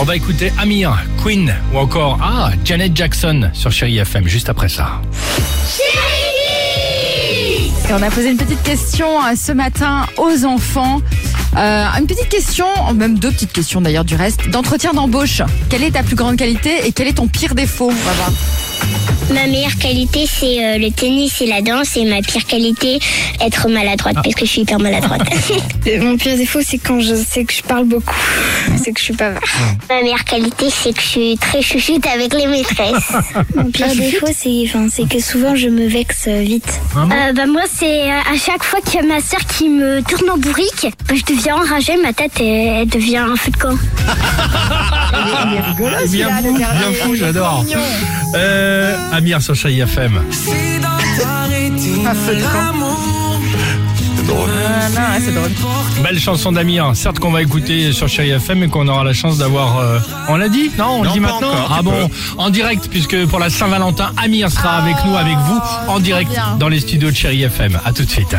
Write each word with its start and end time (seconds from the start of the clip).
On 0.00 0.02
va 0.02 0.16
écouter 0.16 0.52
Amir, 0.58 0.92
Queen 1.22 1.54
ou 1.72 1.78
encore 1.78 2.18
ah 2.20 2.50
Janet 2.64 2.96
Jackson 2.96 3.50
sur 3.52 3.70
Chéri 3.70 3.98
FM 3.98 4.26
juste 4.26 4.48
après 4.48 4.68
ça. 4.68 5.00
Et 7.88 7.92
on 7.92 8.02
a 8.02 8.10
posé 8.10 8.30
une 8.30 8.36
petite 8.36 8.62
question 8.64 9.06
euh, 9.24 9.36
ce 9.36 9.52
matin 9.52 10.06
aux 10.16 10.44
enfants. 10.44 11.00
Euh, 11.56 11.84
une 11.98 12.06
petite 12.08 12.28
question, 12.28 12.66
même 12.92 13.18
deux 13.20 13.30
petites 13.30 13.52
questions 13.52 13.80
d'ailleurs 13.80 14.04
du 14.04 14.16
reste, 14.16 14.48
d'entretien 14.48 14.94
d'embauche. 14.94 15.42
Quelle 15.68 15.84
est 15.84 15.92
ta 15.92 16.02
plus 16.02 16.16
grande 16.16 16.36
qualité 16.36 16.86
et 16.86 16.92
quel 16.92 17.06
est 17.06 17.14
ton 17.14 17.28
pire 17.28 17.54
défaut 17.54 17.90
On 17.90 18.04
va 18.06 18.12
voir. 18.14 18.32
Ma 19.32 19.46
meilleure 19.46 19.76
qualité, 19.76 20.26
c'est 20.28 20.64
euh, 20.64 20.78
le 20.78 20.90
tennis 20.90 21.40
et 21.40 21.46
la 21.46 21.62
danse. 21.62 21.96
Et 21.96 22.04
ma 22.04 22.20
pire 22.20 22.44
qualité, 22.44 22.98
être 23.40 23.68
maladroite, 23.68 24.16
parce 24.22 24.34
que 24.34 24.44
je 24.44 24.50
suis 24.50 24.60
hyper 24.62 24.78
maladroite. 24.78 25.22
Mon 26.00 26.16
pire 26.16 26.36
défaut, 26.36 26.60
c'est 26.62 26.78
quand 26.78 27.00
je 27.00 27.14
sais 27.14 27.44
que 27.44 27.52
je 27.52 27.62
parle 27.62 27.84
beaucoup. 27.84 28.14
C'est 28.76 28.92
que 28.92 29.00
je 29.00 29.04
suis 29.04 29.14
pas 29.14 29.32
ma 29.88 30.02
meilleure 30.02 30.24
qualité, 30.24 30.66
c'est 30.70 30.92
que 30.92 31.00
je 31.00 31.06
suis 31.06 31.38
très 31.38 31.62
chouchoute 31.62 32.06
avec 32.06 32.34
les 32.34 32.46
maîtresses. 32.46 33.12
Mon 33.54 33.70
pire 33.70 33.94
défaut, 33.94 34.28
c'est 34.34 34.64
enfin, 34.66 34.86
c'est 34.90 35.08
que 35.08 35.20
souvent 35.20 35.54
je 35.56 35.68
me 35.68 35.86
vexe 35.86 36.28
vite. 36.28 36.80
Euh, 36.96 37.32
bah, 37.32 37.46
moi, 37.46 37.62
c'est 37.72 38.10
euh, 38.10 38.32
à 38.32 38.36
chaque 38.36 38.62
fois 38.62 38.80
qu'il 38.80 39.00
y 39.00 39.04
a 39.04 39.06
ma 39.06 39.20
soeur 39.20 39.40
qui 39.46 39.68
me 39.68 40.02
tourne 40.02 40.30
en 40.30 40.38
bourrique, 40.38 40.86
bah, 41.08 41.14
je 41.14 41.34
deviens 41.34 41.56
enragée, 41.56 41.96
ma 42.02 42.12
tête, 42.12 42.32
elle, 42.40 42.46
elle 42.82 42.88
devient 42.88 43.18
un 43.18 43.36
feu 43.36 43.50
de 43.50 43.56
camp. 43.56 43.74
Bien 46.10 46.28
fou, 46.42 46.54
bien 46.54 46.92
fou, 47.00 47.14
j'adore. 47.14 47.64
Euh, 48.34 48.73
Amir 49.14 49.40
sur 49.40 49.54
Chéri 49.54 49.80
FM. 49.80 50.20
Ah, 54.96 55.18
c'est 55.24 55.32
drôle. 55.32 55.50
Belle 56.02 56.18
chanson 56.18 56.50
d'Amir, 56.52 56.90
certes 56.94 57.20
qu'on 57.20 57.30
va 57.30 57.40
écouter 57.42 57.92
sur 57.92 58.08
Chéri 58.08 58.30
FM 58.30 58.64
et 58.64 58.68
qu'on 58.68 58.88
aura 58.88 59.04
la 59.04 59.12
chance 59.12 59.38
d'avoir... 59.38 59.78
euh, 59.78 59.98
On 60.28 60.36
l'a 60.36 60.48
dit 60.48 60.70
Non, 60.76 60.98
on 60.98 61.02
le 61.02 61.08
Non, 61.08 61.14
dit 61.14 61.20
pas 61.20 61.26
maintenant 61.28 61.48
encore, 61.52 61.72
Ah 61.78 61.82
bon, 61.82 62.10
en 62.38 62.50
direct, 62.50 62.88
puisque 62.90 63.26
pour 63.26 63.38
la 63.38 63.50
Saint-Valentin, 63.50 64.12
Amir 64.16 64.50
sera 64.50 64.78
avec 64.78 64.96
nous, 65.04 65.16
avec 65.16 65.36
vous, 65.46 65.60
en 65.88 66.00
direct 66.00 66.30
bien. 66.30 66.56
dans 66.58 66.68
les 66.68 66.80
studios 66.80 67.10
de 67.10 67.16
Chéri 67.16 67.42
FM. 67.44 67.78
À 67.84 67.92
tout 67.92 68.04
de 68.04 68.10
suite. 68.10 68.34